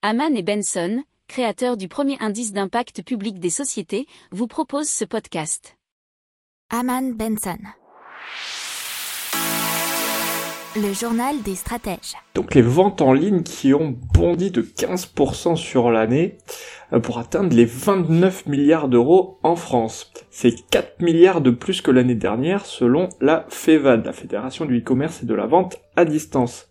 [0.00, 5.76] Haman et Benson, créateurs du premier indice d'impact public des sociétés, vous proposent ce podcast.
[6.70, 7.58] Haman Benson.
[10.76, 12.14] Le journal des stratèges.
[12.34, 16.36] Donc les ventes en ligne qui ont bondi de 15% sur l'année
[16.92, 20.12] euh, pour atteindre les 29 milliards d'euros en France.
[20.30, 25.22] C'est 4 milliards de plus que l'année dernière selon la FEVAD, la Fédération du e-commerce
[25.22, 26.70] et de la vente à distance.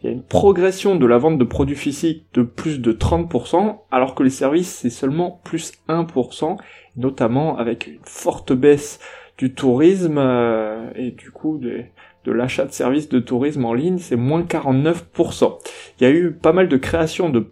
[0.00, 3.80] Il y a une progression de la vente de produits physiques de plus de 30%,
[3.90, 6.56] alors que les services c'est seulement plus 1%,
[6.96, 9.00] notamment avec une forte baisse
[9.36, 11.90] du tourisme euh, et du coup des
[12.24, 15.58] de l'achat de services de tourisme en ligne, c'est moins 49%.
[16.00, 17.46] Il y a eu pas mal de créations de,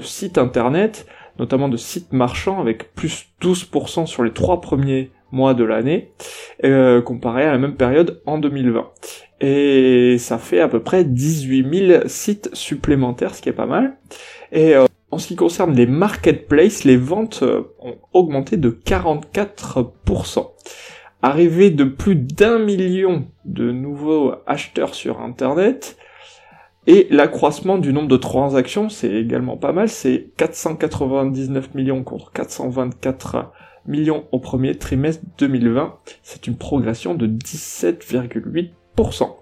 [0.00, 1.06] sites internet,
[1.38, 6.12] notamment de sites marchands, avec plus 12% sur les trois premiers mois de l'année,
[6.64, 8.90] euh, comparé à la même période en 2020.
[9.40, 13.96] Et ça fait à peu près 18 000 sites supplémentaires, ce qui est pas mal.
[14.52, 20.50] Et euh, en ce qui concerne les marketplaces, les ventes euh, ont augmenté de 44%.
[21.22, 25.96] Arrivé de plus d'un million de nouveaux acheteurs sur Internet,
[26.88, 33.52] et l'accroissement du nombre de transactions, c'est également pas mal, c'est 499 millions contre 424
[33.86, 35.96] millions au premier trimestre 2020.
[36.24, 39.41] C'est une progression de 17,8%.